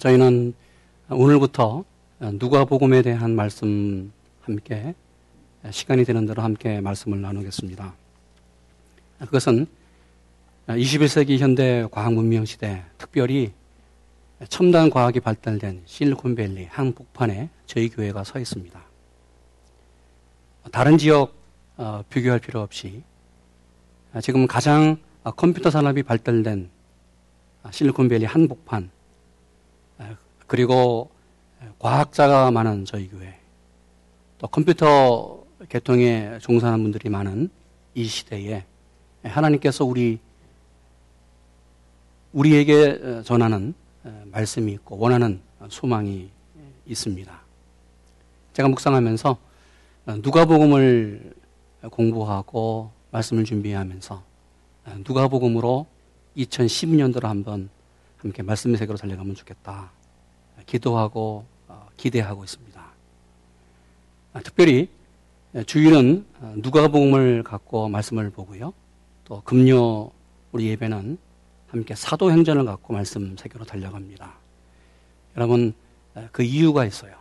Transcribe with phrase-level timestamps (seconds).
[0.00, 0.52] 저희는
[1.10, 1.84] 오늘부터
[2.18, 4.96] 누가복음에 대한 말씀 함께
[5.70, 7.94] 시간이 되는 대로 함께 말씀을 나누겠습니다.
[9.20, 9.66] 그것은
[10.66, 13.52] 21세기 현대 과학 문명 시대, 특별히
[14.48, 18.84] 첨단 과학이 발달된 실리콘밸리 한복판에 저희 교회가 서 있습니다.
[20.72, 21.32] 다른 지역
[21.76, 23.04] 어, 비교할 필요 없이
[24.20, 26.70] 지금 가장 컴퓨터 산업이 발달된
[27.70, 28.90] 실리콘밸리 한복판
[30.46, 31.10] 그리고
[31.78, 33.38] 과학자가 많은 저희 교회
[34.38, 37.50] 또 컴퓨터 개통에 종사하는 분들이 많은
[37.94, 38.64] 이 시대에
[39.22, 40.20] 하나님께서 우리
[42.32, 43.74] 우리에게 전하는
[44.26, 45.40] 말씀이 있고 원하는
[45.70, 46.28] 소망이
[46.86, 47.40] 있습니다.
[48.52, 49.38] 제가 묵상하면서
[50.22, 51.34] 누가복음을
[51.90, 54.22] 공부하고 말씀을 준비하면서
[54.98, 55.86] 누가복음으로
[56.36, 57.70] 2012년도로 한번
[58.18, 59.90] 함께 말씀의 세계로 달려가면 좋겠다.
[60.64, 62.86] 기도하고 어, 기대하고 있습니다.
[64.32, 64.88] 아, 특별히
[65.66, 66.26] 주일은
[66.56, 68.74] 누가복음을 갖고 말씀을 보고요.
[69.24, 70.10] 또 금요
[70.52, 71.18] 우리 예배는
[71.68, 74.34] 함께 사도행전을 갖고 말씀 세계로 달려갑니다.
[75.36, 75.72] 여러분
[76.32, 77.14] 그 이유가 있어요.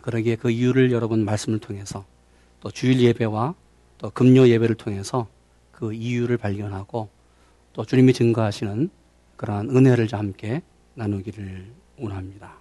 [0.00, 2.04] 그러기에 그 이유를 여러분 말씀을 통해서
[2.60, 3.54] 또 주일 예배와
[3.98, 5.26] 또 금요 예배를 통해서
[5.72, 7.08] 그 이유를 발견하고
[7.72, 8.90] 또 주님이 증거하시는
[9.36, 10.62] 그러한 은혜를 함께
[10.94, 11.66] 나누기를
[12.00, 12.54] 원합니다.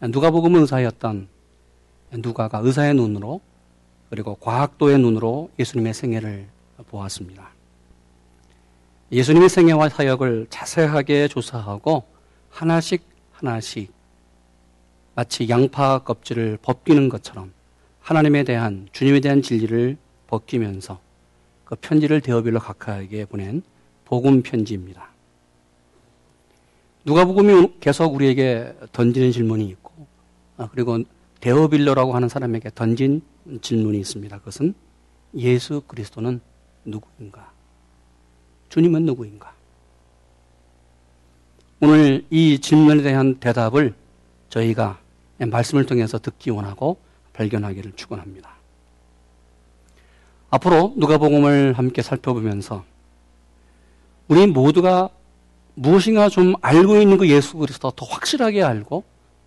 [0.00, 1.28] 누가복음 의사였던
[2.12, 3.40] 누가가 의사의 눈으로
[4.10, 6.46] 그리고 과학도의 눈으로 예수님의 생애를
[6.88, 7.50] 보았습니다.
[9.10, 12.04] 예수님의 생애와 사역을 자세하게 조사하고
[12.50, 13.92] 하나씩 하나씩
[15.14, 17.52] 마치 양파 껍질을 벗기는 것처럼
[18.00, 21.00] 하나님에 대한 주님에 대한 진리를 벗기면서
[21.64, 23.62] 그 편지를 대어별로 각하에게 보낸
[24.04, 25.13] 복음 편지입니다.
[27.04, 30.06] 누가복음이 계속 우리에게 던지는 질문이 있고
[30.56, 30.98] 아, 그리고
[31.40, 33.22] 데어빌러라고 하는 사람에게 던진
[33.60, 34.38] 질문이 있습니다.
[34.38, 34.74] 그것은
[35.36, 36.40] 예수 그리스도는
[36.84, 37.52] 누구인가?
[38.70, 39.52] 주님은 누구인가?
[41.80, 43.94] 오늘 이 질문에 대한 대답을
[44.48, 44.98] 저희가
[45.38, 46.96] 말씀을 통해서 듣기 원하고
[47.34, 48.54] 발견하기를 축원합니다.
[50.48, 52.84] 앞으로 누가복음을 함께 살펴보면서
[54.28, 55.10] 우리 모두가
[55.74, 59.04] 무엇인가 좀 알고 있는 그 예수 그리스도 더 확실하게 알고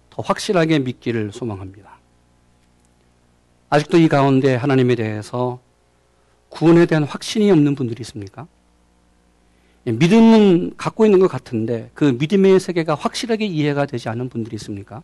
[0.10, 1.98] 더 확실하게 믿기를 소망합니다.
[3.70, 5.60] 아직도 이 가운데 하나님에 대해서
[6.50, 8.48] 구원에 대한 확신이 없는 분들이 있습니까?
[9.88, 15.02] 예, 믿음은 갖고 있는 것 같은데 그 믿음의 세계가 확실하게 이해가 되지 않은 분들이 있습니까?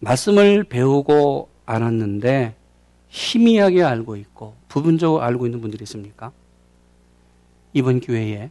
[0.00, 2.54] 말씀을 배우고 알았는데
[3.08, 6.32] 희미하게 알고 있고 부분적으로 알고 있는 분들이 있습니까?
[7.72, 8.50] 이번 기회에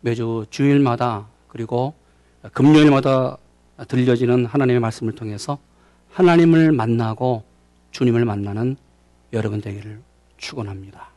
[0.00, 1.94] 매주 주일마다 그리고
[2.52, 3.36] 금요일마다
[3.86, 5.58] 들려지는 하나님의 말씀을 통해서
[6.10, 7.44] 하나님을 만나고
[7.90, 8.76] 주님을 만나는
[9.32, 10.00] 여러분 되기를
[10.36, 11.08] 축원합니다.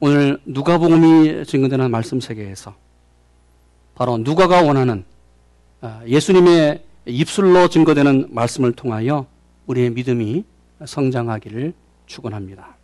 [0.00, 2.74] 오늘 누가복음이 증거되는 말씀 세계에서
[3.94, 5.04] 바로 누가가 원하는
[5.82, 9.26] 아, 예수님의 입술로 증거되는 말씀을 통하여
[9.66, 10.44] 우리의 믿음이
[10.84, 11.74] 성장하기를
[12.06, 12.76] 축원합니다.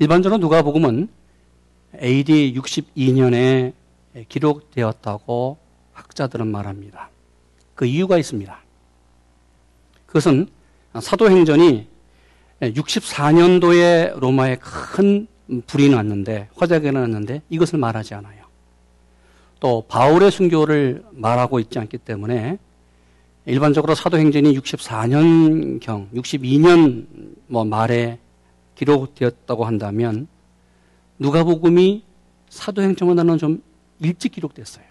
[0.00, 1.08] 일반적으로 누가복음은
[2.00, 3.72] AD 62년에
[4.28, 5.58] 기록되었다고
[5.92, 7.10] 학자들은 말합니다.
[7.74, 8.58] 그 이유가 있습니다.
[10.06, 10.48] 그것은
[11.00, 11.86] 사도행전이
[12.60, 15.26] 64년도에 로마에 큰
[15.66, 18.44] 불이 났는데 화재가 났는데 이것을 말하지 않아요.
[19.60, 22.58] 또 바울의 순교를 말하고 있지 않기 때문에
[23.44, 27.06] 일반적으로 사도행전이 64년경, 62년
[27.46, 28.18] 뭐 말에
[28.74, 30.28] 기록되었다고 한다면
[31.18, 32.04] 누가복음이
[32.48, 33.62] 사도행전보다는 좀
[34.00, 34.84] 일찍 기록됐어요.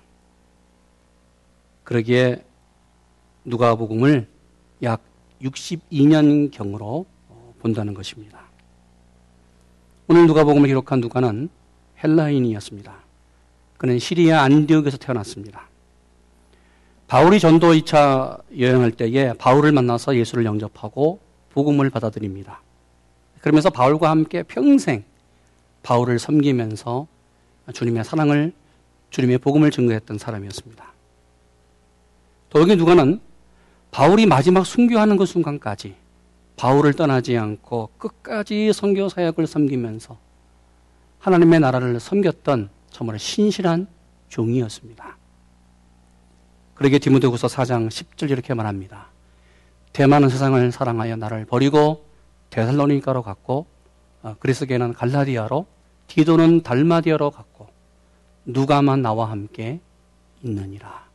[1.84, 2.44] 그러기에
[3.46, 4.28] 누가복음을
[4.84, 5.02] 약
[5.42, 7.06] 62년 경으로
[7.60, 8.42] 본다는 것입니다.
[10.08, 11.50] 오늘 누가복음을 기록한 누가는
[12.04, 12.94] 헬라인이었습니다.
[13.78, 15.68] 그는 시리아 안디옥에서 태어났습니다.
[17.08, 21.20] 바울이 전도 2차 여행할 때에 바울을 만나서 예수를 영접하고
[21.52, 22.62] 복음을 받아들입니다.
[23.40, 25.06] 그러면서 바울과 함께 평생
[25.88, 27.08] 바울을 섬기면서
[27.74, 28.52] 주님의 사랑을
[29.10, 30.86] 주님의 복음을 증거했던 사람이었습니다.
[32.50, 33.22] 또 여기 누가는
[33.92, 35.96] 바울이 마지막 순교하는 그 순간까지
[36.58, 40.18] 바울을 떠나지 않고 끝까지 선교 사역을 섬기면서
[41.20, 43.88] 하나님의 나라를 섬겼던 정말 신실한
[44.28, 45.18] 종이었습니다.
[46.74, 49.08] 그러게 디모데후서 4장 10절 이렇게 말합니다.
[49.94, 52.06] 대만은 세상을 사랑하여 나를 버리고
[52.50, 53.68] 데살로니가로 갔고
[54.22, 55.77] 어, 그리스계는 갈라디아로
[56.08, 57.68] 디도는 달마디아로 갔고
[58.46, 59.80] 누가만 나와 함께
[60.44, 61.06] 있느니라.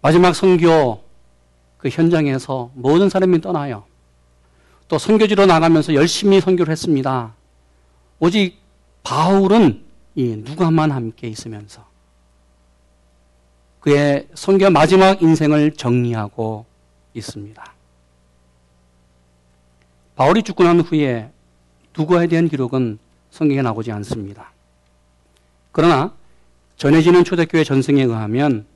[0.00, 1.02] 마지막 선교
[1.78, 3.84] 그 현장에서 모든 사람이 떠나요.
[4.88, 7.34] 또 선교지로 나가면서 열심히 선교를 했습니다.
[8.18, 8.58] 오직
[9.02, 9.84] 바울은
[10.14, 11.84] 이 누가만 함께 있으면서
[13.80, 16.66] 그의 선교 마지막 인생을 정리하고
[17.14, 17.74] 있습니다.
[20.16, 21.30] 바울이 죽고 난 후에
[21.96, 22.98] 누가에 대한 기록은
[23.30, 24.52] 성경에 나오지 않습니다.
[25.72, 26.14] 그러나
[26.76, 28.66] 전해지는 초대교회 전승에 의하면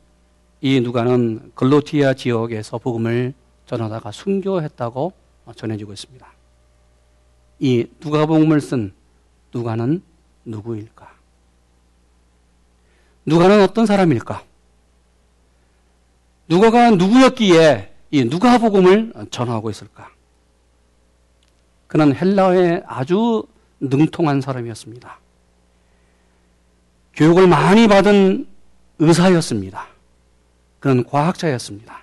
[0.60, 3.34] 이 누가는 글로티아 지역에서 복음을
[3.66, 5.12] 전하다가 순교했다고
[5.54, 6.26] 전해지고 있습니다.
[7.60, 8.92] 이 누가복음을 쓴
[9.52, 10.02] 누가는
[10.44, 11.10] 누구일까?
[13.26, 14.42] 누가는 어떤 사람일까?
[16.48, 20.10] 누가가 누구였기에 이 누가복음을 전하고 있을까?
[21.90, 23.42] 그는 헬라어에 아주
[23.80, 25.18] 능통한 사람이었습니다.
[27.14, 28.46] 교육을 많이 받은
[29.00, 29.88] 의사였습니다.
[30.78, 32.02] 그는 과학자였습니다.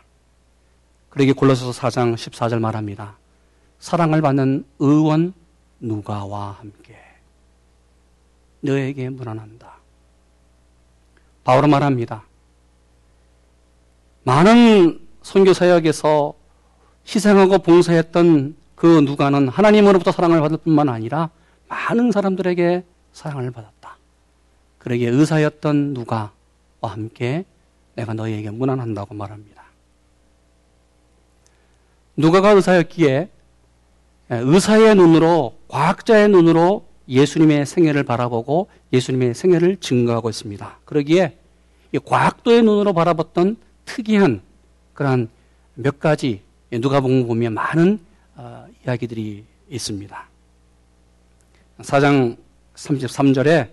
[1.09, 3.15] 그러기 골로새서 4장 14절 말합니다.
[3.79, 5.33] 사랑을 받는 의원
[5.79, 6.97] 누가와 함께
[8.59, 9.73] 너에게 문안한다.
[11.45, 12.25] 바울은 말합니다.
[14.25, 16.33] 많은 선교 사역에서
[17.07, 21.31] 희생하고 봉사했던 그 누가는 하나님으로부터 사랑을 받을 뿐만 아니라
[21.67, 23.97] 많은 사람들에게 사랑을 받았다.
[24.77, 26.31] 그러기에 의사였던 누가와
[26.83, 27.43] 함께
[27.95, 29.63] 내가 너희에게 문안한다고 말합니다.
[32.15, 33.29] 누가가 의사였기에
[34.29, 40.79] 의사의 눈으로 과학자의 눈으로 예수님의 생애를 바라보고 예수님의 생애를 증거하고 있습니다.
[40.85, 41.35] 그러기에
[42.05, 44.41] 과학도의 눈으로 바라봤던 특이한
[44.93, 45.29] 그러한
[45.73, 46.41] 몇 가지
[46.71, 48.06] 누가복음 보면 많은 어,
[48.87, 50.29] 이야기들이 있습니다.
[51.79, 52.37] 4장
[52.75, 53.69] 33절에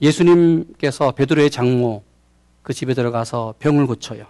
[0.00, 2.02] 예수님께서 베드로의 장모
[2.62, 4.26] 그 집에 들어가서 병을 고쳐요.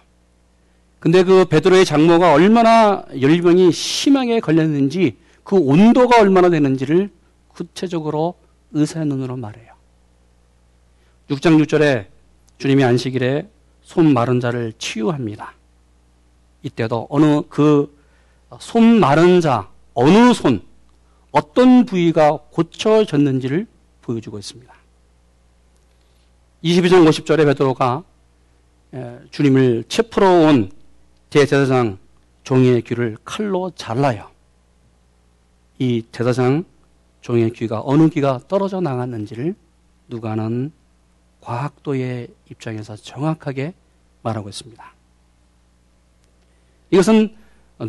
[0.99, 7.11] 근데 그 베드로의 장모가 얼마나 열병이 심하게 걸렸는지 그 온도가 얼마나 되는지를
[7.49, 8.35] 구체적으로
[8.71, 9.73] 의사의 눈으로 말해요.
[11.29, 12.07] 6장 6절에
[12.57, 13.49] 주님이 안식일에
[13.81, 15.53] 손 마른 자를 치유합니다.
[16.63, 17.97] 이때도 어느 그
[18.59, 19.67] 손 마른 자,
[19.99, 20.61] 어느 손,
[21.31, 23.65] 어떤 부위가 고쳐졌는지를
[24.03, 24.71] 보여주고 있습니다.
[26.63, 28.03] 22장 50절에 베드로가
[29.31, 30.71] 주님을 체포로 온
[31.31, 31.97] 대제사장
[32.43, 34.29] 종의 귀를 칼로 잘라요.
[35.79, 36.63] 이 제사장
[37.21, 39.55] 종의 귀가 어느 귀가 떨어져 나갔는지를
[40.09, 40.71] 누가는
[41.41, 43.73] 과학도의 입장에서 정확하게
[44.21, 44.93] 말하고 있습니다.
[46.91, 47.35] 이것은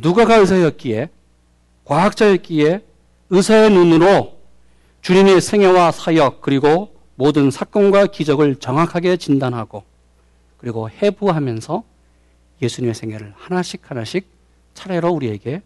[0.00, 1.11] 누가가 의사였기에
[1.88, 2.85] 과학자였기에
[3.31, 4.38] 의사의 눈으로
[5.00, 9.85] 주님의 생애와 사역 그리고 모든 사건과 기적을 정확하게 진단하고
[10.58, 11.82] 그리고 해부하면서
[12.61, 14.29] 예수님의 생애를 하나씩 하나씩
[14.75, 15.62] 차례로 우리에게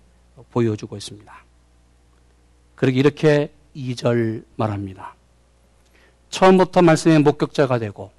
[0.52, 1.44] 보여주고 있습니다.
[2.76, 5.16] 그러기 이렇게 2절 말합니다.
[6.30, 8.12] 처음부터 말씀의 목격자가 되고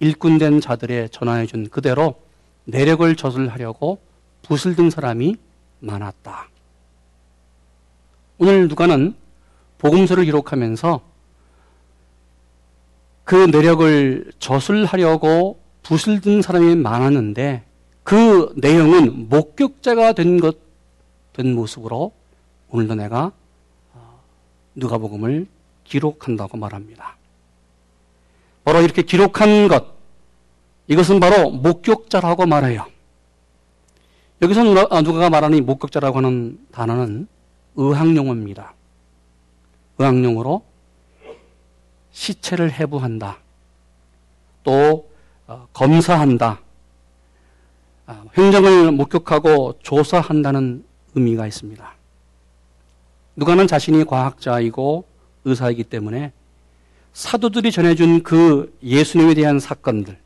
[0.00, 2.20] 일꾼된 자들의 전화해 준 그대로
[2.64, 4.00] 내력을 저술하려고
[4.42, 5.36] 붓을 든 사람이
[5.78, 6.48] 많았다.
[8.38, 9.14] 오늘 누가는
[9.78, 11.00] 복음서를 기록하면서
[13.24, 17.64] 그 내력을 저술하려고 붓을 든 사람이 많았는데
[18.02, 20.58] 그 내용은 목격자가 된 것,
[21.32, 22.12] 된 모습으로
[22.68, 23.32] 오늘도 내가
[23.92, 24.20] 어,
[24.74, 25.46] 누가복음을
[25.84, 27.16] 기록한다고 말합니다.
[28.64, 29.94] 바로 이렇게 기록한 것,
[30.88, 32.86] 이것은 바로 목격자라고 말해요.
[34.42, 37.28] 여기서 누가, 아, 누가가 말하는 목격자라고 하는 단어는
[37.76, 38.74] 의학용어입니다.
[39.98, 40.64] 의학용어로
[42.12, 43.38] 시체를 해부한다.
[44.62, 45.10] 또
[45.46, 46.60] 어, 검사한다.
[48.06, 51.94] 아, 행정을 목격하고 조사한다는 의미가 있습니다.
[53.36, 55.04] 누가는 자신이 과학자이고
[55.44, 56.32] 의사이기 때문에
[57.12, 60.18] 사도들이 전해준 그 예수님에 대한 사건들,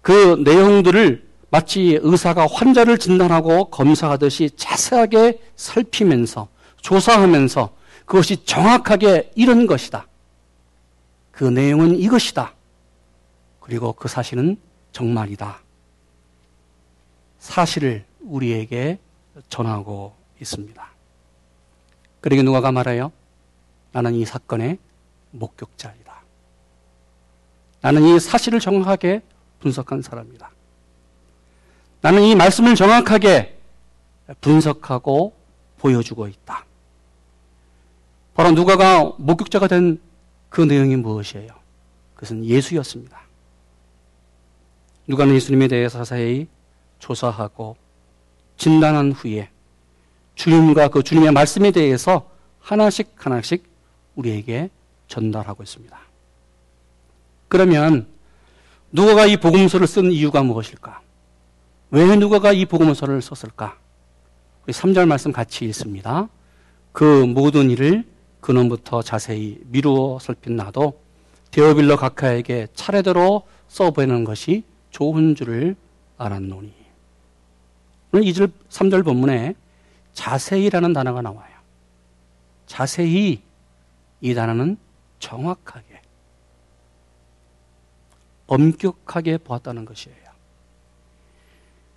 [0.00, 6.48] 그 내용들을 마치 의사가 환자를 진단하고 검사하듯이 자세하게 살피면서
[6.82, 7.74] 조사하면서
[8.04, 10.06] 그것이 정확하게 이런 것이다.
[11.30, 12.54] 그 내용은 이것이다.
[13.60, 14.58] 그리고 그 사실은
[14.92, 15.60] 정말이다.
[17.38, 18.98] 사실을 우리에게
[19.48, 20.88] 전하고 있습니다.
[22.20, 23.12] 그러게 누가가 말해요?
[23.92, 24.78] 나는 이 사건의
[25.30, 26.22] 목격자이다.
[27.80, 29.22] 나는 이 사실을 정확하게
[29.60, 30.50] 분석한 사람이다.
[32.00, 33.58] 나는 이 말씀을 정확하게
[34.40, 35.34] 분석하고
[35.78, 36.64] 보여주고 있다.
[38.34, 40.08] 바로 누가가 목격자가 된
[40.48, 41.48] 그 내용이 무엇이에요?
[42.14, 43.20] 그것은 예수였습니다.
[45.06, 46.48] 누가는 예수님에 대해서 자세히
[46.98, 47.76] 조사하고
[48.56, 49.50] 진단한 후에
[50.34, 53.64] 주님과 그 주님의 말씀에 대해서 하나씩 하나씩
[54.16, 54.70] 우리에게
[55.06, 55.98] 전달하고 있습니다.
[57.48, 58.06] 그러면
[58.92, 61.00] 누가가 이 복음서를 쓴 이유가 무엇일까?
[61.90, 63.78] 왜 누가가 이 복음서를 썼을까?
[64.64, 66.28] 우리 3절 말씀 같이 읽습니다.
[66.92, 68.04] 그 모든 일을
[68.40, 71.00] 근원부터 자세히 미루어 살핀 나도
[71.50, 75.76] 데오빌러 각하에게 차례대로 써보이는 것이 좋은 줄을
[76.18, 76.74] 알았노니.
[78.12, 79.54] 오늘 2절, 3절 본문에
[80.12, 81.56] 자세히라는 단어가 나와요.
[82.66, 83.42] 자세히
[84.20, 84.76] 이 단어는
[85.20, 86.02] 정확하게,
[88.46, 90.27] 엄격하게 보았다는 것이에요.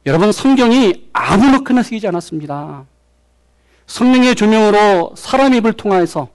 [0.06, 2.86] 여러분, 성경이 아무렇게나 쓰이지 않았습니다.
[3.86, 6.30] 성령의 조명으로 사람 입을 통해서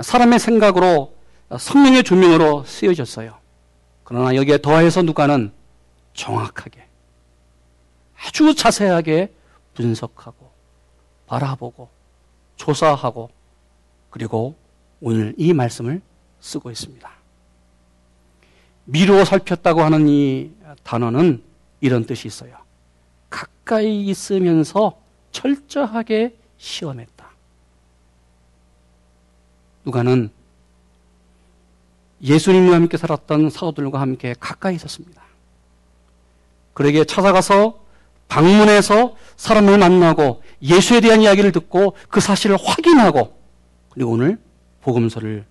[0.00, 1.14] 사람의 생각으로
[1.56, 3.36] 성령의 조명으로 쓰여졌어요.
[4.02, 5.52] 그러나 여기에 더해서 누가는
[6.14, 6.86] 정확하게
[8.18, 9.32] 아주 자세하게
[9.74, 10.50] 분석하고
[11.26, 11.88] 바라보고
[12.56, 13.30] 조사하고
[14.10, 14.56] 그리고
[15.00, 16.00] 오늘 이 말씀을
[16.40, 17.08] 쓰고 있습니다.
[18.84, 20.50] 미루어 살폈다고 하는 이
[20.82, 21.42] 단어는
[21.80, 22.65] 이런 뜻이 있어요.
[23.30, 25.00] 가까이 있으면서
[25.32, 27.26] 철저하게 시험했다.
[29.84, 30.30] 누가는
[32.22, 35.22] 예수님과 함께 살았던 사도들과 함께 가까이 있었습니다.
[36.74, 37.84] 그에게 찾아가서
[38.28, 43.38] 방문해서 사람을 만나고 예수에 대한 이야기를 듣고 그 사실을 확인하고
[43.90, 44.38] 그리고 오늘
[44.80, 45.44] 복음서를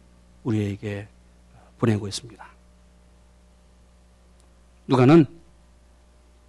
[0.44, 1.08] 우리에게
[1.78, 2.46] 보내고 있습니다.
[4.88, 5.26] 누가는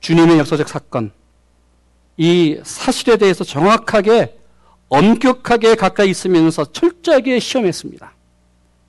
[0.00, 1.12] 주님의 역사적 사건,
[2.16, 4.38] 이 사실에 대해서 정확하게
[4.88, 8.12] 엄격하게 가까이 있으면서 철저하게 시험했습니다.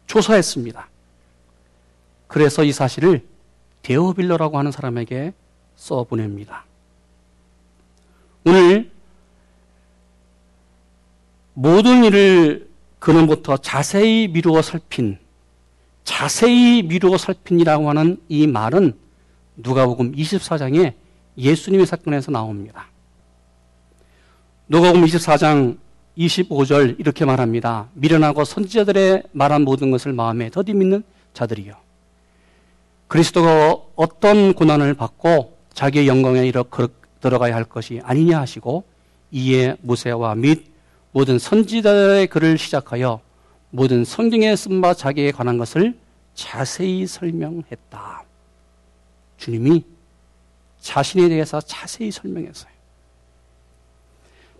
[0.05, 0.87] 조사했습니다.
[2.27, 3.25] 그래서 이 사실을
[3.81, 5.33] 데오빌러라고 하는 사람에게
[5.75, 6.65] 써 보냅니다.
[8.43, 8.91] 오늘
[11.53, 15.17] 모든 일을 그놈부터 자세히 미루어 살핀,
[16.03, 18.97] 자세히 미루어 살핀이라고 하는 이 말은
[19.57, 20.93] 누가복음 24장에
[21.37, 22.87] 예수님의 사건에서 나옵니다.
[24.67, 25.77] 누가복음 24장
[26.17, 27.89] 25절 이렇게 말합니다.
[27.93, 31.73] 미련하고 선지자들의 말한 모든 것을 마음에 더디 믿는 자들이요.
[33.07, 36.63] 그리스도가 어떤 고난을 받고 자기의 영광에 이르
[37.21, 38.83] 들어가야 할 것이 아니냐 하시고
[39.31, 40.65] 이에 모세와 및
[41.11, 43.21] 모든 선지자의 글을 시작하여
[43.69, 45.97] 모든 성경에 쓴 바 자기에 관한 것을
[46.33, 48.26] 자세히 설명했다.
[49.37, 49.83] 주님이
[50.79, 52.71] 자신에 대해서 자세히 설명했어요.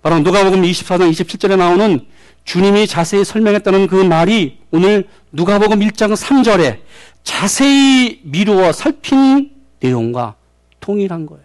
[0.01, 2.05] 바로 누가복음 24장 27절에 나오는
[2.43, 6.81] 주님이 자세히 설명했다는 그 말이 오늘 누가복음 1장 3절에
[7.23, 10.35] 자세히 미루어 살핀 내용과
[10.79, 11.43] 통일한 거예요.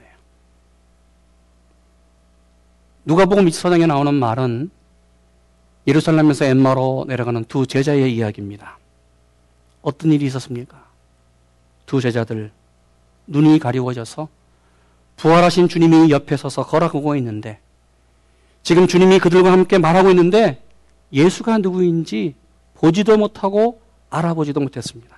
[3.05, 4.71] 누가복음 24장에 나오는 말은
[5.89, 8.79] 예루살렘에서 엠마로 내려가는 두 제자의 이야기입니다.
[9.81, 10.87] 어떤 일이 있었습니까?
[11.87, 12.53] 두 제자들
[13.27, 14.29] 눈이 가리워져서
[15.17, 17.61] 부활하신 주님이 옆에 서서 걸어가고 있는데
[18.63, 20.63] 지금 주님이 그들과 함께 말하고 있는데
[21.13, 22.35] 예수가 누구인지
[22.75, 25.17] 보지도 못하고 알아보지도 못했습니다.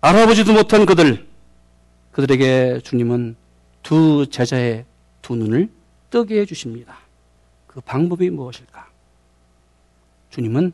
[0.00, 1.28] 알아보지도 못한 그들,
[2.10, 3.36] 그들에게 주님은
[3.82, 4.84] 두 제자의
[5.22, 5.70] 두 눈을
[6.10, 6.96] 뜨게 해주십니다.
[7.66, 8.88] 그 방법이 무엇일까?
[10.30, 10.72] 주님은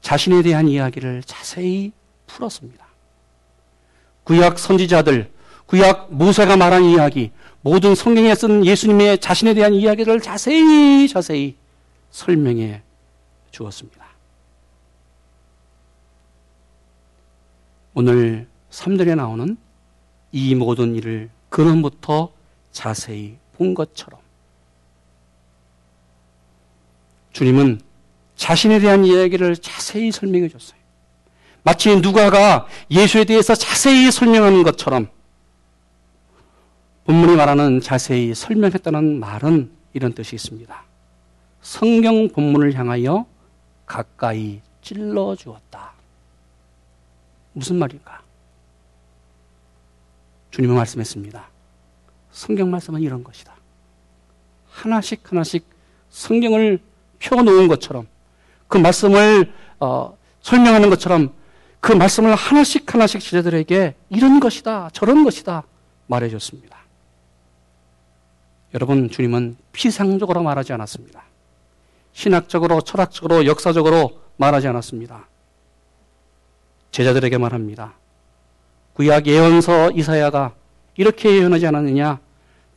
[0.00, 1.92] 자신에 대한 이야기를 자세히
[2.26, 2.85] 풀었습니다.
[4.26, 5.30] 구약 선지자들,
[5.66, 7.30] 구약 모세가 말한 이야기,
[7.60, 11.56] 모든 성경에 쓴 예수님의 자신에 대한 이야기를 자세히 자세히
[12.10, 12.82] 설명해
[13.52, 14.04] 주었습니다.
[17.94, 19.56] 오늘 3절에 나오는
[20.32, 22.32] 이 모든 일을 근원부터
[22.72, 24.20] 자세히 본 것처럼
[27.32, 27.80] 주님은
[28.34, 30.85] 자신에 대한 이야기를 자세히 설명해 줬어요.
[31.66, 35.08] 마치 누가가 예수에 대해서 자세히 설명하는 것처럼
[37.06, 40.84] 본문이 말하는 자세히 설명했다는 말은 이런 뜻이 있습니다.
[41.62, 43.26] 성경 본문을 향하여
[43.84, 45.94] 가까이 찔러 주었다.
[47.52, 48.22] 무슨 말일까?
[50.52, 51.48] 주님은 말씀했습니다.
[52.30, 53.52] 성경 말씀은 이런 것이다.
[54.70, 55.66] 하나씩 하나씩
[56.10, 56.78] 성경을
[57.18, 58.06] 펴놓은 것처럼
[58.68, 61.34] 그 말씀을 어, 설명하는 것처럼
[61.86, 65.62] 그 말씀을 하나씩 하나씩 제자들에게 이런 것이다, 저런 것이다
[66.08, 66.76] 말해줬습니다.
[68.74, 71.22] 여러분, 주님은 피상적으로 말하지 않았습니다.
[72.12, 75.28] 신학적으로, 철학적으로, 역사적으로 말하지 않았습니다.
[76.90, 77.92] 제자들에게 말합니다.
[78.94, 80.54] 구약 예언서 이사야가
[80.96, 82.18] 이렇게 예언하지 않았느냐?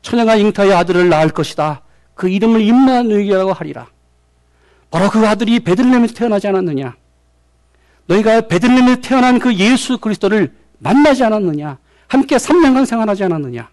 [0.03, 1.81] 처녀가 잉타의 아들을 낳을 것이다.
[2.13, 3.87] 그 이름을 임마누엘이라고 하리라.
[4.91, 6.95] 바로 그 아들이 베들레헴에서 태어나지 않았느냐?
[8.09, 11.77] 너희가 베들레헴에 태어난 그 예수 그리스도를 만나지 않았느냐?
[12.07, 13.69] 함께 3년간 생활하지 않았느냐?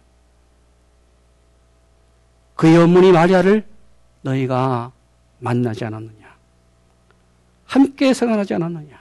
[2.54, 3.66] 그의 어머니 마리아를
[4.20, 4.92] 너희가
[5.38, 6.36] 만나지 않았느냐?
[7.64, 8.98] 함께 생활하지 않았느냐?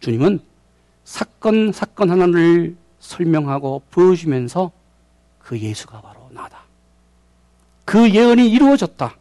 [0.00, 0.40] 주님은
[1.04, 4.70] 사건, 사건 하나를 설명하고 보여주면서
[5.40, 6.60] 그 예수가 바로 나다.
[7.84, 9.16] 그 예언이 이루어졌다.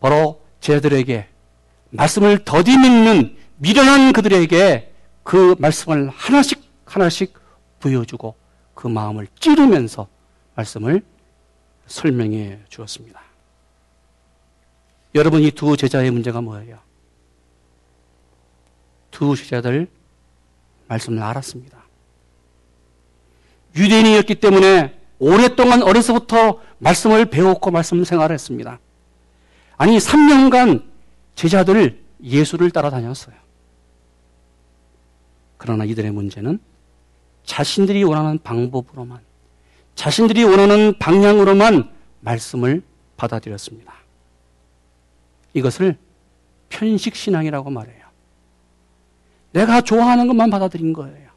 [0.00, 1.33] 바로 제자들에게
[1.94, 7.34] 말씀을 더디 믿는 미련한 그들에게 그 말씀을 하나씩 하나씩
[7.80, 8.34] 보여주고
[8.74, 10.08] 그 마음을 찌르면서
[10.54, 11.02] 말씀을
[11.86, 13.20] 설명해 주었습니다.
[15.14, 16.78] 여러분 이 두 제자의 문제가 뭐예요?
[19.10, 19.86] 두 제자들
[20.88, 21.84] 말씀을 알았습니다.
[23.76, 28.80] 유대인이었기 때문에 오랫동안 어려서부터 말씀을 배웠고 말씀 생활했습니다.
[29.76, 30.93] 아니 3년간
[31.34, 33.34] 제자들 예수를 따라다녔어요.
[35.56, 36.58] 그러나 이들의 문제는
[37.44, 39.20] 자신들이 원하는 방법으로만,
[39.94, 42.82] 자신들이 원하는 방향으로만 말씀을
[43.16, 43.94] 받아들였습니다.
[45.52, 45.96] 이것을
[46.68, 48.04] 편식신앙이라고 말해요.
[49.52, 51.30] 내가 좋아하는 것만 받아들인 거예요.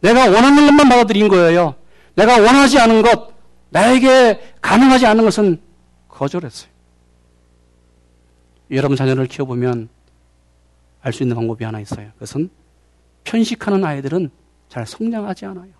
[0.00, 1.76] 내가 원하는 것만 받아들인 거예요.
[2.14, 3.32] 내가 원하지 않은 것,
[3.70, 5.60] 나에게 가능하지 않은 것은
[6.08, 6.73] 거절했어요.
[8.74, 9.88] 여러분 자녀를 키워보면
[11.02, 12.10] 알 수 있는 방법이 하나 있어요.
[12.14, 12.48] 그것은
[13.24, 14.30] 편식하는 아이들은
[14.68, 15.70] 잘 성장하지 않아요.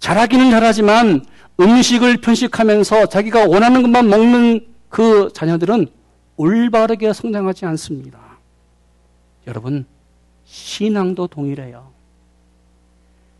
[0.00, 1.24] 잘하기는 잘하지만
[1.60, 5.86] 음식을 편식하면서 자기가 원하는 것만 먹는 그 자녀들은
[6.36, 8.18] 올바르게 성장하지 않습니다.
[9.46, 9.86] 여러분,
[10.44, 11.90] 신앙도 동일해요.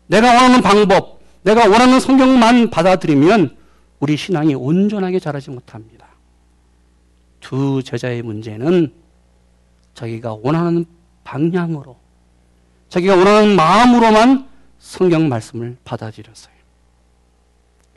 [0.07, 3.57] 내가 원하는 방법, 내가 원하는 성경만 받아들이면
[3.99, 6.04] 우리 신앙이 온전하게 자라지 못합니다.
[7.45, 8.91] 두 제자의 문제는
[9.93, 10.83] 자기가 원하는
[11.23, 11.95] 방향으로,
[12.89, 16.55] 자기가 원하는 마음으로만 성경 말씀을 받아들였어요.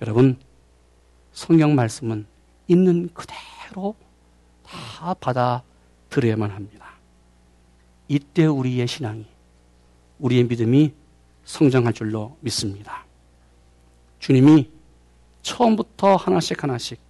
[0.02, 0.36] 여러분,
[1.32, 2.26] 성경 말씀은
[2.66, 3.94] 있는 그대로
[4.62, 6.90] 다 받아들여야만 합니다.
[8.06, 9.24] 이때 우리의 신앙이,
[10.18, 10.92] 우리의 믿음이
[11.46, 13.06] 성장할 줄로 믿습니다.
[14.18, 14.70] 주님이
[15.40, 17.07] 처음부터 하나씩 하나씩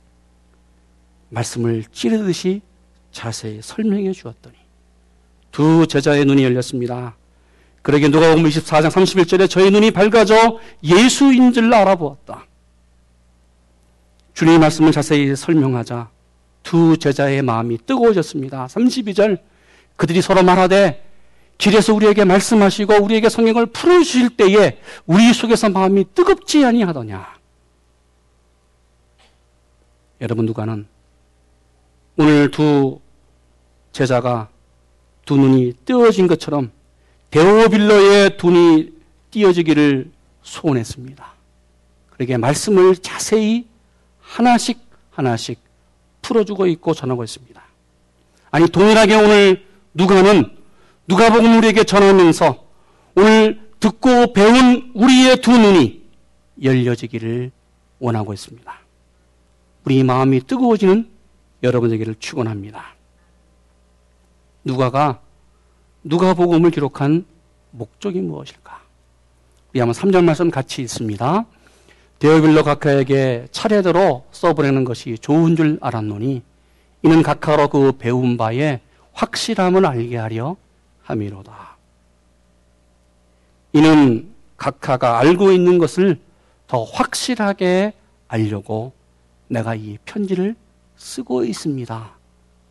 [1.30, 2.62] 말씀을 찌르듯이
[3.12, 4.56] 자세히 설명해 주었더니
[5.50, 7.16] 두 제자의 눈이 열렸습니다.
[7.82, 12.46] 그러게 누가 보면 24장 31절에 저희 눈이 밝아져 예수인 줄 알아보았다.
[14.34, 16.10] 주님의 말씀을 자세히 설명하자
[16.62, 18.66] 두 제자의 마음이 뜨거워졌습니다.
[18.66, 19.40] 32절
[19.96, 21.04] 그들이 서로 말하되
[21.56, 27.36] 길에서 우리에게 말씀하시고 우리에게 성경을 풀어 주실 때에 우리 속에서 마음이 뜨겁지 아니하더냐.
[30.20, 30.86] 여러분 누가는
[32.20, 32.98] 오늘 두
[33.92, 34.48] 제자가
[35.24, 36.72] 두 눈이 띄어진 것처럼
[37.30, 38.90] 데오빌러의 눈이
[39.30, 40.10] 띄어지기를
[40.42, 41.32] 소원했습니다.
[42.10, 43.68] 그러게 말씀을 자세히
[44.20, 45.60] 하나씩 하나씩
[46.22, 47.62] 풀어주고 있고 전하고 있습니다.
[48.50, 50.56] 아니 동일하게 오늘 누가는
[51.06, 52.64] 누가복음 우리에게 전하면서
[53.14, 56.02] 오늘 듣고 배운 우리의 두 눈이
[56.64, 57.52] 열려지기를
[58.00, 58.74] 원하고 있습니다.
[59.84, 61.17] 우리 마음이 뜨거워지는
[61.62, 62.94] 여러분에게를 축원합니다.
[64.64, 65.20] 누가가
[66.04, 67.26] 누가복음을 기록한
[67.70, 68.80] 목적이 무엇일까?
[69.70, 71.44] 우리 한번 3절 말씀 같이 있습니다.
[72.18, 76.42] 데어빌러 각하에게 차례대로 써보내는 것이 좋은 줄 알았노니
[77.02, 78.80] 이는 각하로 그 배운 바에
[79.12, 80.56] 확실함을 알게 하려
[81.02, 81.76] 함이로다.
[83.72, 86.18] 이는 각하가 알고 있는 것을
[86.66, 87.92] 더 확실하게
[88.26, 88.92] 알려고
[89.48, 90.56] 내가 이 편지를
[90.98, 92.10] 쓰고 있습니다.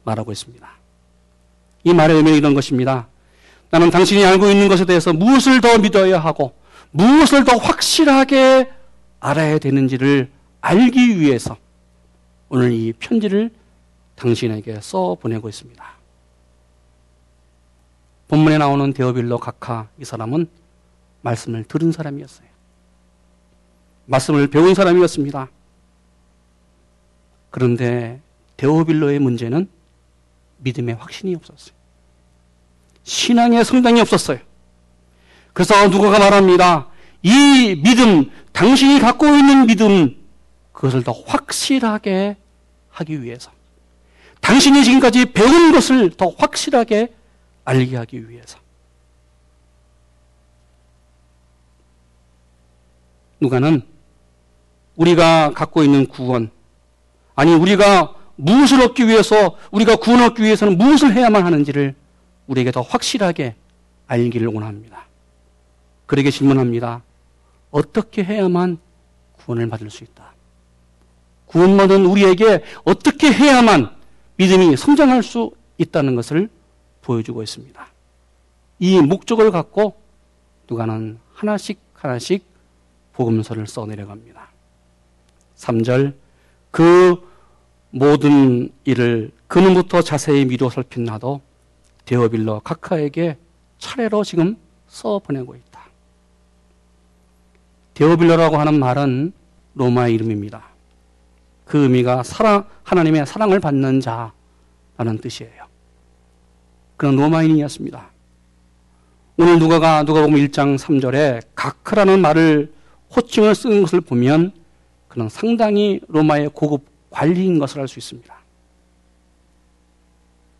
[0.03, 0.69] 말하고 있습니다.
[1.83, 3.07] 이 말의 의미는 이런 것입니다.
[3.69, 6.53] 나는 당신이 알고 있는 것에 대해서 무엇을 더 믿어야 하고
[6.91, 8.71] 무엇을 더 확실하게
[9.19, 10.29] 알아야 되는지를
[10.61, 11.57] 알기 위해서
[12.49, 13.49] 오늘 이 편지를
[14.15, 15.83] 당신에게 써 보내고 있습니다.
[18.27, 20.47] 본문에 나오는 데어빌로 각하 이 사람은
[21.21, 22.47] 말씀을 들은 사람이었어요.
[24.05, 25.49] 말씀을 배운 사람이었습니다.
[27.49, 28.19] 그런데
[28.57, 29.69] 데오빌로의 문제는
[30.57, 31.75] 믿음의 확신이 없었어요.
[33.03, 34.39] 신앙의 성장이 없었어요.
[35.53, 36.87] 그래서 누가가 말합니다.
[37.23, 40.15] 이 믿음, 당신이 갖고 있는 믿음,
[40.71, 42.37] 그것을 더 확실하게
[42.89, 43.51] 하기 위해서,
[44.41, 47.13] 당신이 지금까지 배운 것을 더 확실하게
[47.65, 48.59] 알게 하기 위해서.
[53.39, 53.81] 누가는
[54.95, 56.51] 우리가 갖고 있는 구원,
[57.37, 61.93] 아니 우리가 무엇을 얻기 위해서 우리가 구원 얻기 위해서는 무엇을 해야만 하는지를
[62.47, 63.55] 우리에게 더 확실하게
[64.07, 65.05] 알기를 원합니다.
[66.07, 67.03] 그에게 질문합니다.
[67.69, 68.79] 어떻게 해야만
[69.37, 70.33] 구원을 받을 수 있다?
[71.45, 73.91] 구원받은 우리에게 어떻게 해야만
[74.37, 76.49] 믿음이 성장할 수 있다는 것을
[77.01, 77.87] 보여주고 있습니다.
[78.79, 79.95] 이 목적을 갖고
[80.67, 82.45] 누가는 하나씩 하나씩
[83.13, 84.49] 복음서를 써내려갑니다.
[85.55, 86.15] 3절
[86.71, 87.26] 그
[87.97, 91.41] 모든 일을 그는부터 자세히 미루어 살핀 나도
[92.05, 93.37] 데어빌러 카카에게
[93.79, 94.55] 차례로 지금
[94.87, 95.81] 써 보내고 있다.
[97.95, 99.33] 데어빌러라고 하는 말은
[99.73, 100.63] 로마의 이름입니다.
[101.65, 105.65] 그 의미가 사랑, 하나님의 사랑을 받는 자라는 뜻이에요.
[106.97, 108.11] 그런 로마인이었습니다.
[109.37, 112.71] 오늘 누가가 누가복음 1장 3절에 가크라는 말을
[113.15, 114.51] 호칭을 쓰는 것을 보면
[115.07, 118.35] 그는 상당히 로마의 고급 관리인 것을 알 수 있습니다.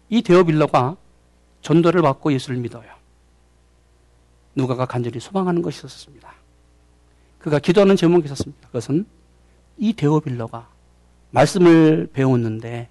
[0.10, 0.96] 이 데어빌러가
[1.62, 2.90] 전도를 받고 예수를 믿어요.
[4.56, 6.34] 누가가 간절히 소망하는 것이 있었습니다.
[7.40, 8.68] 그가 기도하는 제목이 있었습니다.
[8.68, 9.06] 그것은
[9.78, 10.68] 이 데오빌러가
[11.32, 12.90] 말씀을 배웠는데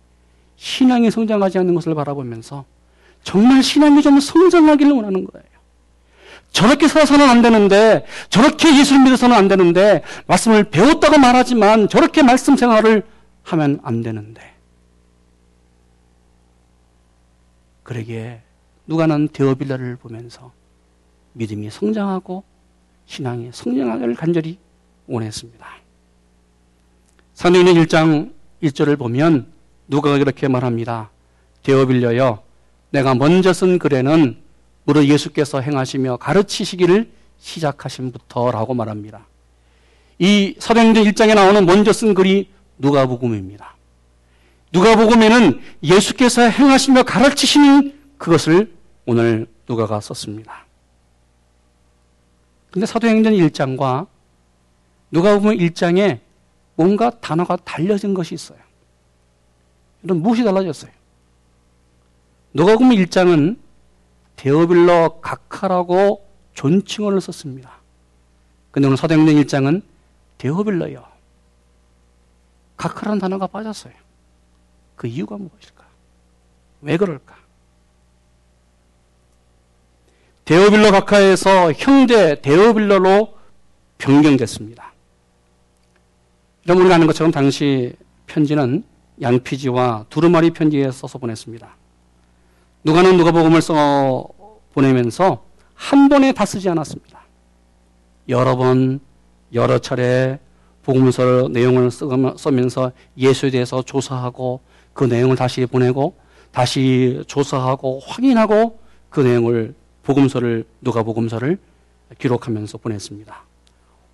[0.57, 2.65] 신앙이 성장하지 않는 것을 바라보면서
[3.23, 5.47] 정말 신앙이 좀 성장하기를 원하는 거예요.
[6.53, 13.03] 저렇게 살아서는 안 되는데, 저렇게 예수를 믿어서는 안 되는데, 말씀을 배웠다고 말하지만 저렇게 말씀 생활을
[13.47, 14.55] 하면 안 되는데.
[17.85, 18.43] 그러기에
[18.87, 20.53] 누가는 데어빌라를 보면서
[21.35, 22.43] 믿음이 성장하고
[23.07, 24.59] 신앙이 성장하기를 간절히
[25.07, 25.67] 원했습니다.
[27.35, 28.33] 사도행전 1장
[28.63, 29.53] 1절을 보면
[29.87, 31.11] 누가가 이렇게 말합니다.
[31.63, 32.43] 데어빌려여
[32.91, 34.43] 내가 먼저 쓴 글에는
[34.85, 39.27] 무릇 예수께서 행하시며 가르치시기를 시작하신부터라고 말합니다.
[40.19, 43.77] 이 사도행전 1장에 나오는 먼저 쓴 글이 누가복음입니다.
[44.73, 48.75] 누가복음에는 예수께서 행하시며 가르치시는 그것을
[49.07, 50.67] 오늘 누가가 썼습니다.
[52.71, 54.07] 근데 사도행전 1장과
[55.11, 56.21] 누가복음 1장에
[56.75, 58.59] 뭔가 단어가 달려진 것이 있어요.
[60.03, 60.91] 이런 무엇이 달라졌어요?
[62.53, 63.57] 누가복음 1장은
[64.37, 67.81] 데어빌러 각하라고 존칭어를 썼습니다.
[68.71, 69.83] 근데 오늘 사도행전 1장은
[70.39, 71.16] 데어빌러요.
[72.77, 73.93] 각하라는 단어가 빠졌어요.
[74.97, 75.85] 그 이유가 무엇일까?
[76.83, 77.37] 왜 그럴까?
[80.45, 83.35] 데어빌러 각하에서 형제 데어빌러로
[83.99, 84.93] 변경됐습니다.
[86.67, 87.95] 여러분 우리가 아는 것처럼 당시
[88.27, 88.85] 편지는
[89.21, 91.77] 양피지와 두루마리 편지에 써서 보냈습니다.
[92.85, 94.29] 누가는 누가복음을 써
[94.73, 97.25] 보내면서 한 번에 다 쓰지 않았습니다.
[98.29, 99.01] 여러 번,
[99.53, 100.39] 여러 차례
[100.87, 104.61] 복음서 내용을 쓰면서 예수에 대해서 조사하고
[104.93, 106.17] 그 내용을 다시 보내고
[106.53, 108.79] 다시 조사하고 확인하고
[109.11, 111.59] 그 내용을 복음서를 누가 복음서를
[112.19, 113.37] 기록하면서 보냈습니다.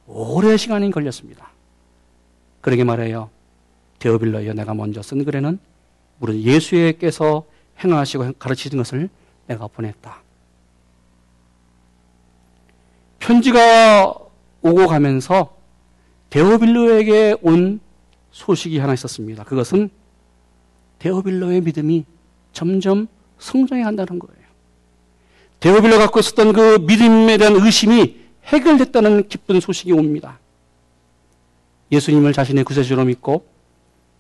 [0.07, 1.51] 오래 시간이 걸렸습니다.
[2.63, 3.29] 그러게 말해요.
[3.99, 5.59] 데어빌러여 내가 먼저 쓴 글에는
[6.21, 7.45] 무릇 예수께서
[7.85, 9.11] 행하시고 가르치는 것을
[9.47, 10.23] 내가 보냈다.
[13.19, 14.17] 편지가
[14.63, 15.62] 오고 가면서
[16.33, 17.79] 데오빌로에게 온
[18.31, 19.45] 소식이 하나 있었습니다.
[19.45, 19.91] 그것은
[20.99, 22.07] 데오빌로의 믿음이
[22.55, 23.07] 점점
[23.39, 24.43] 성장해 간다는 거예요.
[25.61, 28.17] 데오빌로 갖고 있었던 그 믿음에 대한 의심이
[28.47, 30.41] 해결됐다는 기쁜 소식이 옵니다.
[31.93, 33.47] 예수님을 자신의 구세주로 믿고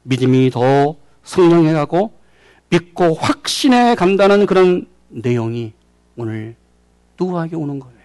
[0.03, 2.13] 믿음이 더 성장해가고
[2.69, 5.73] 믿고 확신해 간다는 그런 내용이
[6.17, 6.57] 오늘
[7.19, 7.97] 누구에게 오는 거예요.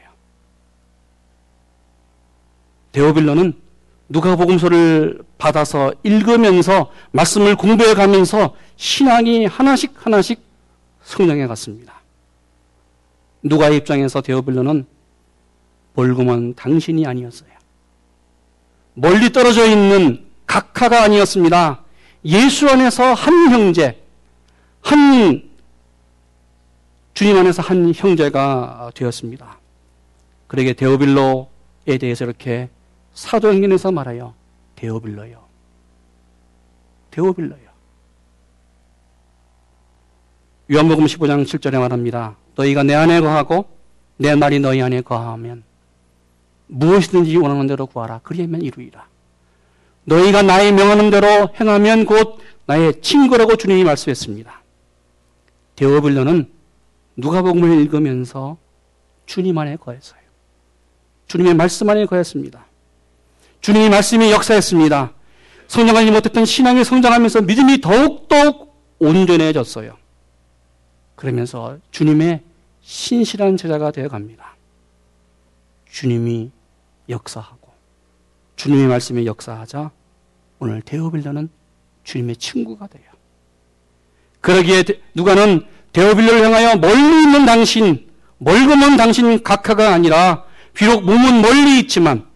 [2.93, 3.66] 데오빌러는
[4.09, 10.41] 누가복음서를 받아서 읽으면서 말씀을 공부해 가면서 신앙이 하나씩 하나씩
[11.03, 12.01] 성장해 갔습니다.
[13.43, 14.85] 누가의 입장에서 데오빌러는
[15.93, 17.49] 볼금은 당신이 아니었어요.
[18.93, 21.83] 멀리 떨어져 있는 각하가 아니었습니다.
[22.25, 24.03] 예수 안에서 한 형제,
[24.81, 25.43] 한
[27.13, 29.59] 주님 안에서 한 형제가 되었습니다.
[30.47, 32.69] 그에게 데오빌로에 대해서 이렇게
[33.17, 34.35] 사도행전에서 말해요.
[34.75, 35.43] 데오빌러요.
[37.09, 37.67] 데오빌러요.
[40.71, 42.37] 요한복음 15장 7절에 말합니다.
[42.55, 43.65] 너희가 내 안에 거하고
[44.17, 45.63] 내 말이 너희 안에 거하면
[46.67, 48.19] 무엇이든지 원하는 대로 구하라.
[48.21, 49.07] 그리하면 이루이라.
[50.03, 54.61] 너희가 나의 명하는 대로 행하면 곧 나의 친구라고 주님이 말씀했습니다.
[55.75, 56.51] 데오빌러는
[57.15, 58.57] 누가복음을 읽으면서
[59.25, 60.21] 주님 안에 거했어요.
[61.27, 62.67] 주님의 말씀 안에 거했습니다.
[63.67, 65.11] 주님의 말씀이 역사했습니다.
[65.67, 69.97] 성장하지 못했던 신앙이 성장하면서 믿음이 더욱더욱 온전해졌어요.
[71.17, 72.43] 그러면서 주님의
[72.81, 74.55] 신실한 제자가 되어 갑니다.
[75.91, 76.49] 주님이
[77.09, 77.73] 역사하고
[78.55, 79.91] 주님의 말씀이 역사하자
[80.59, 81.49] 오늘 데오빌러는
[82.05, 83.03] 주님의 친구가 돼요.
[84.39, 91.81] 그러기에 누가는 데오빌러를 향하여 멀리 있는 당신, 멀고 먼 당신 각하가 아니라 비록 몸은 멀리
[91.81, 92.27] 있지만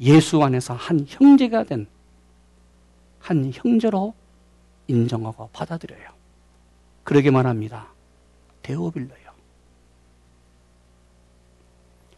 [0.00, 1.86] 예수 안에서 한 형제가 된
[3.28, 4.14] 한 형제로
[4.86, 6.08] 인정하고 받아들여요.
[7.04, 7.88] 그러게 말합니다.
[8.62, 9.28] 데오빌러요.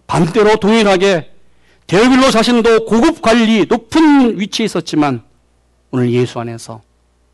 [0.07, 1.33] 반대로 동일하게
[1.89, 5.25] 데오빌로 자신도 고급 관리, 높은 위치에 있었지만
[5.91, 6.81] 오늘 예수 안에서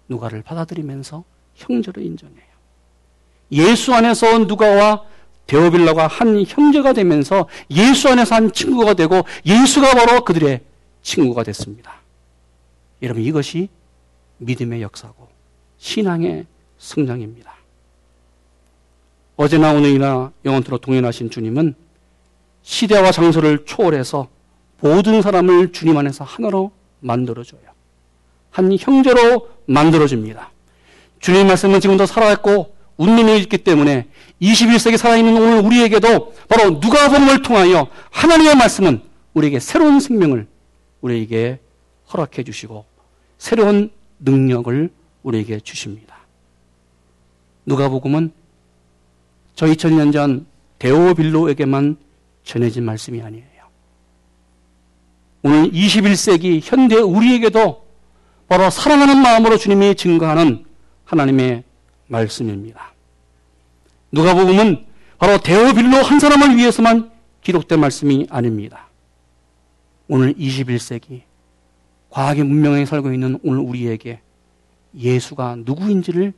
[0.08, 1.22] 누가를 받아들이면서
[1.54, 2.46] 형제로 인정해요.
[3.52, 5.04] 예수 안에서 누가와
[5.46, 10.60] 데오빌라가 한 형제가 되면서 예수 안에서 한 친구가 되고 예수가 바로 그들의
[11.02, 11.94] 친구가 됐습니다.
[13.02, 13.68] 여러분 이것이
[14.38, 15.28] 믿음의 역사고
[15.78, 16.46] 신앙의
[16.78, 17.54] 성장입니다.
[19.36, 21.74] 어제나 오늘이나 영원토록 동행하신 주님은
[22.62, 24.28] 시대와 장소를 초월해서
[24.80, 27.60] 모든 사람을 주님 안에서 하나로 만들어줘요.
[28.50, 30.50] 한 형제로 만들어줍니다.
[31.20, 34.08] 주님 말씀은 지금도 살아있고 운명이 있기 때문에
[34.40, 39.02] 21세기 살아있는 오늘 우리에게도 바로 누가복음을 통하여 하나님의 말씀은
[39.34, 40.46] 우리에게 새로운 생명을
[41.00, 41.60] 우리에게
[42.12, 42.84] 허락해 주시고
[43.38, 44.90] 새로운 능력을
[45.22, 46.16] 우리에게 주십니다.
[47.66, 48.32] 누가복음은
[49.54, 50.46] 저 2000년 전
[50.78, 51.96] 데오빌로에게만
[52.44, 53.46] 전해진 말씀이 아니에요.
[55.42, 57.86] 오늘 21세기 현대 우리에게도
[58.48, 60.64] 바로 사랑하는 마음으로 주님이 증거하는
[61.04, 61.64] 하나님의
[62.06, 62.92] 말씀입니다.
[64.12, 64.86] 누가복음은
[65.18, 67.10] 바로 데오빌로 한 사람을 위해서만
[67.42, 68.88] 기록된 말씀이 아닙니다.
[70.08, 71.22] 오늘 21세기
[72.10, 74.20] 과학의 문명에 살고 있는 오늘 우리에게
[74.94, 76.32] 예수가 누구인지를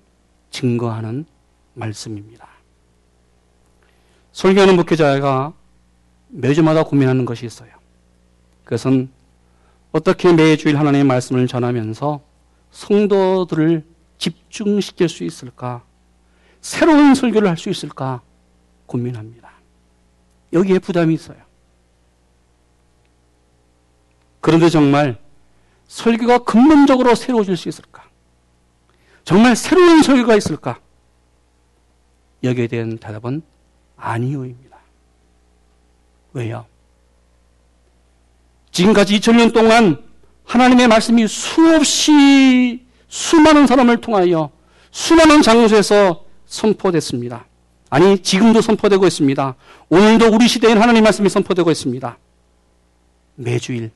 [0.50, 1.26] 증거하는
[1.74, 2.48] 말씀입니다.
[4.32, 5.52] 설교하는 목회자가
[6.28, 7.70] 매주마다 고민하는 것이 있어요.
[8.64, 9.10] 그것은
[9.92, 12.20] 어떻게 매주일 하나님의 말씀을 전하면서
[12.70, 13.84] 성도들을
[14.18, 15.84] 집중시킬 수 있을까?
[16.60, 18.20] 새로운 설교를 할 수 있을까?
[18.86, 19.50] 고민합니다.
[20.52, 21.38] 여기에 부담이 있어요.
[24.40, 25.18] 그런데 정말
[25.86, 28.08] 설교가 근본적으로 새로워질 수 있을까?
[29.24, 30.80] 정말 새로운 설교가 있을까?
[32.42, 33.42] 여기에 대한 대답은
[33.96, 34.78] 아니요입니다.
[36.32, 36.66] 왜요?
[38.70, 40.02] 지금까지 2000년 동안
[40.44, 44.50] 하나님의 말씀이 수없이 수많은 사람을 통하여
[44.90, 47.46] 수많은 장소에서 선포됐습니다.
[47.90, 49.54] 아니, 지금도 선포되고 있습니다.
[49.88, 52.18] 오늘도 우리 시대엔 하나님 말씀이 선포되고 있습니다.
[53.36, 53.90] 매주일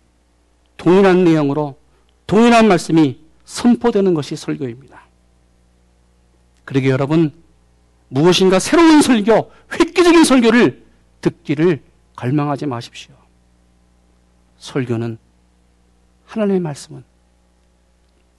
[0.76, 1.76] 동일한 내용으로
[2.26, 5.02] 동일한 말씀이 선포되는 것이 설교입니다.
[6.64, 7.32] 그러게 여러분,
[8.08, 10.84] 무엇인가 새로운 설교, 획기적인 설교를
[11.20, 11.82] 듣기를
[12.16, 13.14] 갈망하지 마십시오.
[14.58, 15.18] 설교는
[16.26, 17.04] 하나님의 말씀은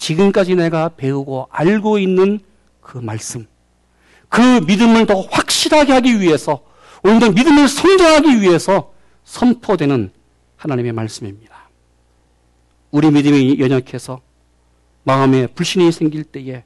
[0.04, 2.42] 지금까지 내가 배우고 알고 있는
[2.82, 3.48] 그 말씀,
[4.28, 6.62] 그 믿음을 더 확실하게 하기 위해서,
[7.04, 10.12] 오늘도 믿음을 성장하기 위해서 선포되는
[10.58, 11.70] 하나님의 말씀입니다.
[12.92, 14.20] 우리 믿음이 연약해서
[15.04, 16.66] 마음에 불신이 생길 때에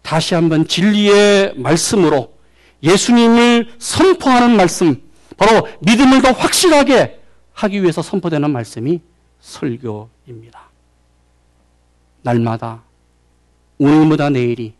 [0.00, 2.32] 다시 한번 진리의 말씀으로
[2.82, 5.02] 예수님을 선포하는 말씀,
[5.36, 7.20] 바로 믿음을 더 확실하게
[7.52, 9.02] 하기 위해서 선포되는 말씀이
[9.40, 10.70] 설교입니다.
[12.26, 12.82] 날마다
[13.78, 14.74] 오늘보다 내일이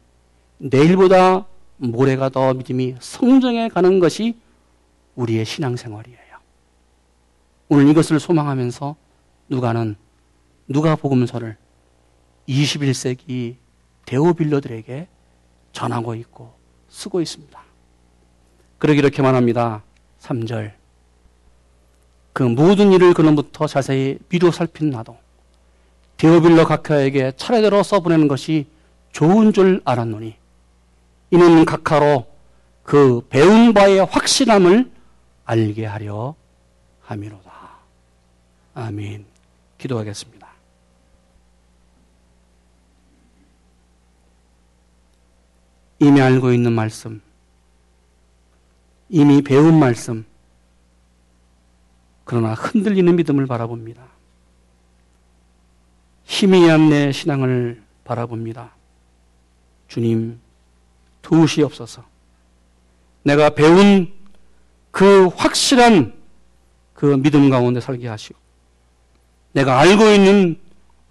[0.59, 4.37] 내일보다 모레가 더 믿음이 성장해 가는 것이
[5.15, 6.19] 우리의 신앙생활이에요.
[7.69, 8.97] 오늘 이것을 소망하면서
[9.49, 9.95] 누가는
[10.67, 11.57] 누가 복음서를
[12.49, 13.57] 21세기
[14.07, 15.07] 데오빌러들에게
[15.73, 16.53] 전하고 있고
[16.89, 17.61] 쓰고 있습니다.
[18.79, 19.85] 그러기 이렇게만 합니다.
[20.21, 20.73] 3절.
[22.33, 25.17] 그 모든 일을 그놈부터 자세히 비로 살핀 나도
[26.17, 28.67] 데오빌러 각하에게 차례대로 써보내는 것이
[29.13, 30.35] 좋은 줄 알았노니
[31.31, 32.27] 이는 각하로
[32.83, 34.91] 그 배운 바의 확실함을
[35.45, 36.35] 알게 하려
[37.01, 37.53] 함이로다.
[38.75, 39.27] 아멘.
[39.79, 40.47] 기도하겠습니다.
[45.99, 47.23] 이미 알고 있는 말씀,
[49.09, 50.27] 이미 배운 말씀,
[52.25, 54.16] 그러나 흔들리는 믿음을 바라봅니다.
[56.27, 58.73] 희미한 내 신앙을 바라봅니다.
[59.89, 60.39] 주님,
[61.23, 62.05] 도우시옵소서.
[63.23, 64.13] 내가 배운
[64.91, 66.15] 그 확실한
[66.93, 68.39] 그 믿음 가운데 살게 하시고,
[69.53, 70.61] 내가 알고 있는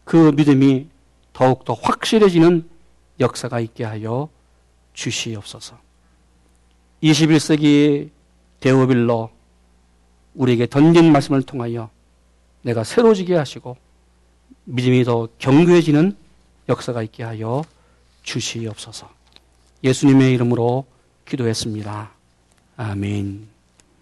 [0.04, 0.88] 그 믿음이
[1.34, 2.70] 더욱더 확실해지는
[3.20, 4.30] 역사가 있게 하여
[4.94, 5.78] 주시옵소서.
[7.04, 8.10] 21세기
[8.60, 9.30] 데오빌러
[10.34, 11.90] 우리에게 던진 말씀을 통하여
[12.62, 13.78] 내가 새로지게 하시고
[14.66, 16.16] 믿음이 더 견고해지는
[16.70, 17.64] 역사가 있게 하여
[18.24, 19.10] 주시옵소서.
[19.84, 20.86] 예수님의 이름으로
[21.26, 22.12] 기도했습니다.
[22.78, 23.55] 아멘.